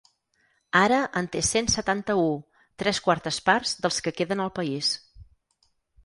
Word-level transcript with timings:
Ara 0.77 0.99
en 1.19 1.25
té 1.35 1.41
cent 1.49 1.67
setanta-u, 1.73 2.23
tres 2.83 3.01
quartes 3.07 3.37
parts 3.49 3.73
dels 3.83 4.01
que 4.07 4.15
queden 4.21 4.41
al 4.47 4.51
país. 4.61 4.91